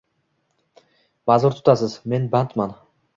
[1.31, 2.75] Ma’zur tutasiz, men bandman.